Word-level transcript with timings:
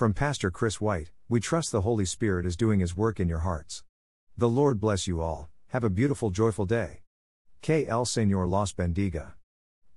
From 0.00 0.14
Pastor 0.14 0.50
Chris 0.50 0.80
White, 0.80 1.10
we 1.28 1.40
trust 1.40 1.72
the 1.72 1.82
Holy 1.82 2.06
Spirit 2.06 2.46
is 2.46 2.56
doing 2.56 2.80
His 2.80 2.96
work 2.96 3.20
in 3.20 3.28
your 3.28 3.40
hearts. 3.40 3.84
The 4.34 4.48
Lord 4.48 4.80
bless 4.80 5.06
you 5.06 5.20
all, 5.20 5.50
have 5.66 5.84
a 5.84 5.90
beautiful, 5.90 6.30
joyful 6.30 6.64
day. 6.64 7.02
K. 7.60 7.86
L. 7.86 8.06
Señor 8.06 8.48
los 8.48 8.72
bendiga. 8.72 9.34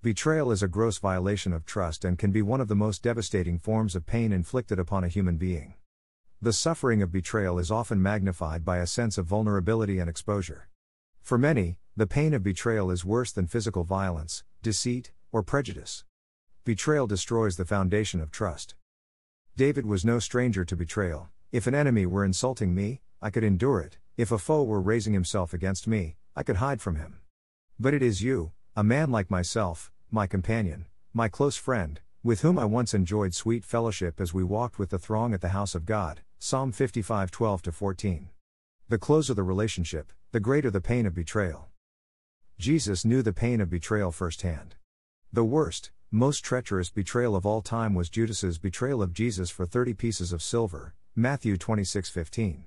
Betrayal 0.01 0.51
is 0.51 0.61
a 0.61 0.67
gross 0.67 0.97
violation 0.97 1.53
of 1.53 1.65
trust 1.65 2.03
and 2.03 2.19
can 2.19 2.31
be 2.31 2.41
one 2.41 2.59
of 2.59 2.67
the 2.67 2.75
most 2.75 3.01
devastating 3.01 3.57
forms 3.57 3.95
of 3.95 4.05
pain 4.05 4.33
inflicted 4.33 4.77
upon 4.77 5.05
a 5.05 5.07
human 5.07 5.37
being. 5.37 5.75
The 6.41 6.51
suffering 6.51 7.01
of 7.01 7.13
betrayal 7.13 7.57
is 7.57 7.71
often 7.71 8.01
magnified 8.01 8.65
by 8.65 8.79
a 8.79 8.87
sense 8.87 9.17
of 9.17 9.27
vulnerability 9.27 9.99
and 9.99 10.09
exposure. 10.09 10.67
For 11.21 11.37
many, 11.37 11.77
the 11.95 12.07
pain 12.07 12.33
of 12.33 12.43
betrayal 12.43 12.91
is 12.91 13.05
worse 13.05 13.31
than 13.31 13.47
physical 13.47 13.85
violence, 13.85 14.43
deceit, 14.61 15.13
or 15.31 15.43
prejudice. 15.43 16.03
Betrayal 16.65 17.07
destroys 17.07 17.55
the 17.55 17.63
foundation 17.63 18.19
of 18.19 18.31
trust. 18.31 18.75
David 19.55 19.85
was 19.85 20.03
no 20.03 20.17
stranger 20.17 20.65
to 20.65 20.75
betrayal. 20.75 21.29
If 21.51 21.67
an 21.67 21.75
enemy 21.75 22.07
were 22.07 22.25
insulting 22.25 22.73
me, 22.73 23.01
I 23.21 23.29
could 23.29 23.43
endure 23.43 23.81
it. 23.81 23.99
If 24.17 24.31
a 24.31 24.39
foe 24.39 24.63
were 24.63 24.81
raising 24.81 25.13
himself 25.13 25.53
against 25.53 25.85
me, 25.85 26.15
I 26.35 26.41
could 26.41 26.55
hide 26.55 26.81
from 26.81 26.95
him. 26.95 27.19
But 27.79 27.93
it 27.93 28.01
is 28.01 28.23
you, 28.23 28.53
a 28.75 28.83
man 28.83 29.11
like 29.11 29.29
myself, 29.29 29.91
my 30.09 30.25
companion, 30.25 30.87
my 31.13 31.27
close 31.27 31.55
friend, 31.55 32.01
with 32.23 32.41
whom 32.41 32.57
I 32.57 32.65
once 32.65 32.95
enjoyed 32.95 33.35
sweet 33.35 33.63
fellowship 33.63 34.19
as 34.19 34.33
we 34.33 34.43
walked 34.43 34.79
with 34.79 34.89
the 34.89 34.97
throng 34.97 35.35
at 35.35 35.41
the 35.41 35.49
house 35.49 35.75
of 35.75 35.85
God, 35.85 36.21
Psalm 36.39 36.71
55 36.71 37.29
12 37.29 37.61
14. 37.61 38.29
The 38.89 38.97
closer 38.97 39.35
the 39.35 39.43
relationship, 39.43 40.11
the 40.31 40.39
greater 40.39 40.71
the 40.71 40.81
pain 40.81 41.05
of 41.05 41.13
betrayal. 41.13 41.67
Jesus 42.57 43.05
knew 43.05 43.21
the 43.21 43.33
pain 43.33 43.61
of 43.61 43.69
betrayal 43.69 44.11
firsthand. 44.11 44.77
The 45.31 45.43
worst, 45.43 45.91
most 46.15 46.45
treacherous 46.45 46.91
betrayal 46.91 47.35
of 47.35 47.43
all 47.43 47.63
time 47.63 47.95
was 47.95 48.07
Judas's 48.07 48.59
betrayal 48.59 49.01
of 49.01 49.13
Jesus 49.13 49.49
for 49.49 49.65
30 49.65 49.95
pieces 49.95 50.31
of 50.31 50.43
silver, 50.43 50.93
Matthew 51.15 51.57
26 51.57 52.07
15. 52.07 52.65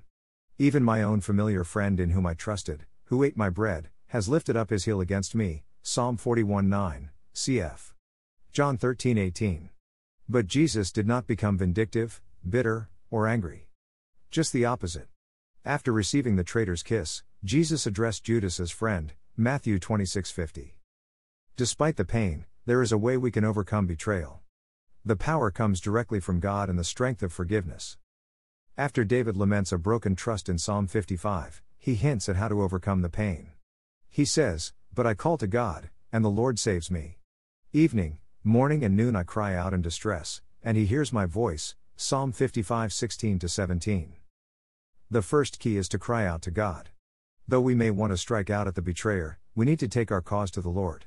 Even 0.57 0.83
my 0.83 1.01
own 1.01 1.21
familiar 1.21 1.63
friend 1.63 1.97
in 1.97 2.09
whom 2.09 2.25
I 2.25 2.33
trusted, 2.33 2.85
who 3.05 3.23
ate 3.23 3.37
my 3.37 3.49
bread, 3.49 3.87
has 4.07 4.27
lifted 4.27 4.57
up 4.57 4.69
his 4.69 4.83
heel 4.83 4.99
against 4.99 5.33
me, 5.33 5.63
Psalm 5.81 6.17
41 6.17 6.67
9, 6.67 7.09
cf. 7.33 7.93
John 8.51 8.77
13:18. 8.77 9.69
But 10.27 10.47
Jesus 10.47 10.91
did 10.91 11.07
not 11.07 11.25
become 11.25 11.57
vindictive, 11.57 12.19
bitter, 12.47 12.89
or 13.09 13.29
angry. 13.29 13.69
Just 14.29 14.51
the 14.51 14.65
opposite. 14.65 15.07
After 15.63 15.93
receiving 15.93 16.35
the 16.35 16.43
traitor's 16.43 16.83
kiss, 16.83 17.23
Jesus 17.45 17.87
addressed 17.87 18.25
Judas 18.25 18.59
as 18.59 18.71
friend, 18.71 19.13
Matthew 19.37 19.79
26:50. 19.79 20.75
Despite 21.55 21.95
the 21.95 22.03
pain, 22.03 22.45
there 22.67 22.81
is 22.81 22.91
a 22.91 22.97
way 22.97 23.15
we 23.15 23.31
can 23.31 23.45
overcome 23.45 23.87
betrayal. 23.87 24.41
The 25.05 25.15
power 25.15 25.51
comes 25.51 25.79
directly 25.79 26.19
from 26.19 26.41
God 26.41 26.69
and 26.69 26.77
the 26.77 26.83
strength 26.83 27.23
of 27.23 27.31
forgiveness. 27.31 27.95
After 28.77 29.05
David 29.05 29.37
laments 29.37 29.71
a 29.71 29.77
broken 29.77 30.17
trust 30.17 30.49
in 30.49 30.57
Psalm 30.57 30.85
55, 30.85 31.61
he 31.77 31.95
hints 31.95 32.27
at 32.27 32.35
how 32.35 32.49
to 32.49 32.61
overcome 32.61 33.03
the 33.03 33.09
pain. 33.09 33.51
He 34.09 34.25
says, 34.25 34.73
But 34.93 35.07
I 35.07 35.13
call 35.13 35.37
to 35.37 35.47
God, 35.47 35.89
and 36.11 36.25
the 36.25 36.29
Lord 36.29 36.59
saves 36.59 36.91
me. 36.91 37.19
Evening, 37.71 38.19
morning, 38.43 38.83
and 38.83 38.97
noon 38.97 39.15
I 39.15 39.23
cry 39.23 39.55
out 39.55 39.73
in 39.73 39.81
distress, 39.81 40.41
and 40.61 40.75
he 40.75 40.85
hears 40.85 41.13
my 41.13 41.25
voice, 41.25 41.73
Psalm 41.95 42.33
55 42.33 42.91
16 42.91 43.39
17. 43.39 44.13
The 45.09 45.21
first 45.21 45.57
key 45.57 45.77
is 45.77 45.87
to 45.87 45.97
cry 45.97 46.25
out 46.25 46.41
to 46.41 46.51
God. 46.51 46.89
Though 47.47 47.61
we 47.61 47.75
may 47.75 47.91
want 47.91 48.11
to 48.11 48.17
strike 48.17 48.49
out 48.49 48.67
at 48.67 48.75
the 48.75 48.81
betrayer, 48.81 49.39
we 49.55 49.65
need 49.65 49.79
to 49.79 49.87
take 49.87 50.11
our 50.11 50.21
cause 50.21 50.51
to 50.51 50.59
the 50.59 50.67
Lord. 50.67 51.05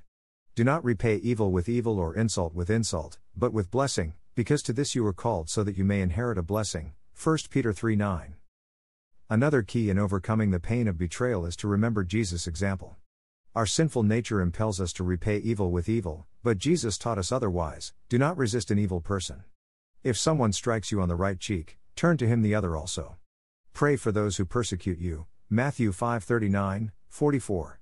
Do 0.60 0.64
not 0.64 0.84
repay 0.84 1.16
evil 1.16 1.52
with 1.52 1.70
evil 1.70 1.98
or 1.98 2.14
insult 2.14 2.52
with 2.52 2.68
insult, 2.68 3.16
but 3.34 3.54
with 3.54 3.70
blessing, 3.70 4.12
because 4.34 4.62
to 4.64 4.74
this 4.74 4.94
you 4.94 5.02
were 5.02 5.14
called 5.14 5.48
so 5.48 5.64
that 5.64 5.78
you 5.78 5.86
may 5.86 6.02
inherit 6.02 6.36
a 6.36 6.42
blessing. 6.42 6.92
1 7.16 7.38
Peter 7.48 7.72
3 7.72 7.96
9. 7.96 8.34
Another 9.30 9.62
key 9.62 9.88
in 9.88 9.98
overcoming 9.98 10.50
the 10.50 10.60
pain 10.60 10.86
of 10.86 10.98
betrayal 10.98 11.46
is 11.46 11.56
to 11.56 11.66
remember 11.66 12.04
Jesus' 12.04 12.46
example. 12.46 12.96
Our 13.54 13.64
sinful 13.64 14.02
nature 14.02 14.42
impels 14.42 14.82
us 14.82 14.92
to 14.92 15.02
repay 15.02 15.38
evil 15.38 15.70
with 15.70 15.88
evil, 15.88 16.26
but 16.42 16.58
Jesus 16.58 16.98
taught 16.98 17.16
us 17.16 17.32
otherwise 17.32 17.94
do 18.10 18.18
not 18.18 18.36
resist 18.36 18.70
an 18.70 18.78
evil 18.78 19.00
person. 19.00 19.44
If 20.04 20.18
someone 20.18 20.52
strikes 20.52 20.92
you 20.92 21.00
on 21.00 21.08
the 21.08 21.16
right 21.16 21.40
cheek, 21.40 21.78
turn 21.96 22.18
to 22.18 22.28
him 22.28 22.42
the 22.42 22.54
other 22.54 22.76
also. 22.76 23.16
Pray 23.72 23.96
for 23.96 24.12
those 24.12 24.36
who 24.36 24.44
persecute 24.44 24.98
you. 24.98 25.24
Matthew 25.48 25.90
5:39, 25.90 26.90
44. 27.08 27.80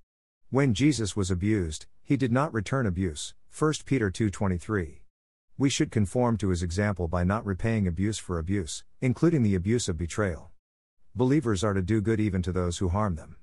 When 0.50 0.75
Jesus 0.75 1.16
was 1.16 1.28
abused, 1.28 1.87
he 2.08 2.16
did 2.16 2.32
not 2.32 2.54
return 2.54 2.86
abuse. 2.86 3.34
1 3.50 3.84
Peter 3.84 4.10
2:23. 4.10 5.02
We 5.58 5.69
should 5.69 5.91
conform 5.91 6.38
to 6.38 6.48
his 6.48 6.62
example 6.62 7.06
by 7.06 7.22
not 7.22 7.44
repaying 7.44 7.86
abuse 7.86 8.16
for 8.16 8.38
abuse, 8.38 8.82
including 9.02 9.42
the 9.42 9.54
abuse 9.54 9.91
of 9.91 9.98
betrayal. 9.98 10.50
Believers 11.14 11.62
are 11.62 11.74
to 11.74 11.82
do 11.82 12.00
good 12.00 12.18
even 12.18 12.41
to 12.41 12.50
those 12.50 12.78
who 12.78 12.88
harm 12.88 13.16
them. 13.16 13.36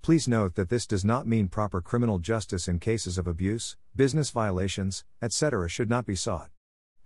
Please 0.00 0.28
note 0.28 0.54
that 0.54 0.68
this 0.68 0.86
does 0.86 1.04
not 1.04 1.26
mean 1.26 1.48
proper 1.48 1.80
criminal 1.80 2.20
justice 2.20 2.68
in 2.68 2.78
cases 2.78 3.18
of 3.18 3.26
abuse, 3.26 3.76
business 3.96 4.30
violations, 4.30 5.04
etc. 5.20 5.68
should 5.68 5.90
not 5.90 6.06
be 6.06 6.14
sought. 6.14 6.50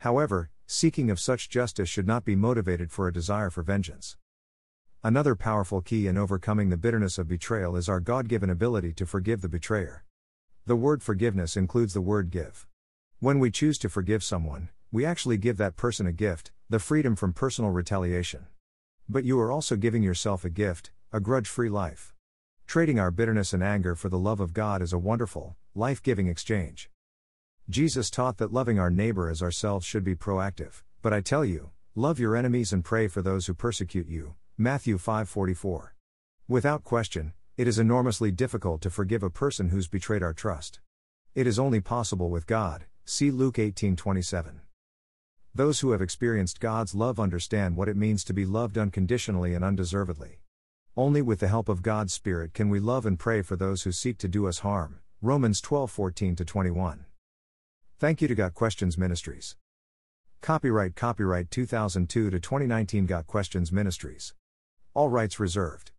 However, 0.00 0.50
seeking 0.66 1.10
of 1.10 1.18
such 1.18 1.48
justice 1.48 1.88
should 1.88 2.06
not 2.06 2.26
be 2.26 2.36
motivated 2.36 2.92
for 2.92 3.08
a 3.08 3.14
desire 3.14 3.48
for 3.48 3.62
vengeance. 3.62 4.18
Another 5.02 5.34
powerful 5.34 5.80
key 5.80 6.06
in 6.06 6.18
overcoming 6.18 6.68
the 6.68 6.76
bitterness 6.76 7.16
of 7.16 7.28
betrayal 7.28 7.76
is 7.76 7.88
our 7.88 7.98
God 7.98 8.28
given 8.28 8.50
ability 8.50 8.92
to 8.92 9.06
forgive 9.06 9.40
the 9.40 9.48
betrayer. 9.48 10.04
The 10.68 10.76
word 10.76 11.02
forgiveness 11.02 11.56
includes 11.56 11.94
the 11.94 12.02
word 12.02 12.28
give. 12.28 12.66
When 13.20 13.38
we 13.38 13.50
choose 13.50 13.78
to 13.78 13.88
forgive 13.88 14.22
someone, 14.22 14.68
we 14.92 15.06
actually 15.06 15.38
give 15.38 15.56
that 15.56 15.76
person 15.76 16.06
a 16.06 16.12
gift, 16.12 16.52
the 16.68 16.78
freedom 16.78 17.16
from 17.16 17.32
personal 17.32 17.70
retaliation. 17.70 18.48
But 19.08 19.24
you 19.24 19.40
are 19.40 19.50
also 19.50 19.76
giving 19.76 20.02
yourself 20.02 20.44
a 20.44 20.50
gift, 20.50 20.90
a 21.10 21.20
grudge 21.20 21.48
free 21.48 21.70
life. 21.70 22.12
Trading 22.66 22.98
our 22.98 23.10
bitterness 23.10 23.54
and 23.54 23.62
anger 23.62 23.94
for 23.94 24.10
the 24.10 24.18
love 24.18 24.40
of 24.40 24.52
God 24.52 24.82
is 24.82 24.92
a 24.92 24.98
wonderful, 24.98 25.56
life 25.74 26.02
giving 26.02 26.26
exchange. 26.26 26.90
Jesus 27.70 28.10
taught 28.10 28.36
that 28.36 28.52
loving 28.52 28.78
our 28.78 28.90
neighbor 28.90 29.30
as 29.30 29.42
ourselves 29.42 29.86
should 29.86 30.04
be 30.04 30.14
proactive, 30.14 30.82
but 31.00 31.14
I 31.14 31.22
tell 31.22 31.46
you, 31.46 31.70
love 31.94 32.20
your 32.20 32.36
enemies 32.36 32.74
and 32.74 32.84
pray 32.84 33.08
for 33.08 33.22
those 33.22 33.46
who 33.46 33.54
persecute 33.54 34.06
you. 34.06 34.34
Matthew 34.58 34.98
5:44. 34.98 35.94
Without 36.46 36.84
question, 36.84 37.32
it 37.58 37.66
is 37.66 37.80
enormously 37.80 38.30
difficult 38.30 38.80
to 38.80 38.88
forgive 38.88 39.24
a 39.24 39.28
person 39.28 39.70
who's 39.70 39.88
betrayed 39.88 40.22
our 40.22 40.32
trust. 40.32 40.78
It 41.34 41.44
is 41.44 41.58
only 41.58 41.80
possible 41.80 42.30
with 42.30 42.46
God. 42.46 42.84
See 43.04 43.32
Luke 43.32 43.58
18:27. 43.58 44.60
Those 45.56 45.80
who 45.80 45.90
have 45.90 46.00
experienced 46.00 46.60
God's 46.60 46.94
love 46.94 47.18
understand 47.18 47.74
what 47.74 47.88
it 47.88 47.96
means 47.96 48.22
to 48.24 48.32
be 48.32 48.46
loved 48.46 48.78
unconditionally 48.78 49.54
and 49.54 49.64
undeservedly. 49.64 50.40
Only 50.96 51.20
with 51.20 51.40
the 51.40 51.48
help 51.48 51.68
of 51.68 51.82
God's 51.82 52.12
Spirit 52.12 52.54
can 52.54 52.68
we 52.68 52.78
love 52.78 53.04
and 53.04 53.18
pray 53.18 53.42
for 53.42 53.56
those 53.56 53.82
who 53.82 53.90
seek 53.90 54.18
to 54.18 54.28
do 54.28 54.46
us 54.46 54.60
harm. 54.60 55.00
Romans 55.20 55.60
12:14 55.60 56.36
21. 56.46 57.06
Thank 57.98 58.22
you 58.22 58.28
to 58.28 58.36
Got 58.36 58.54
Questions 58.54 58.96
Ministries. 58.96 59.56
Copyright 60.42 60.94
Copyright 60.94 61.50
2002 61.50 62.30
to 62.30 62.38
2019 62.38 63.06
Got 63.06 63.26
Questions 63.26 63.72
Ministries. 63.72 64.32
All 64.94 65.08
rights 65.08 65.40
reserved. 65.40 65.90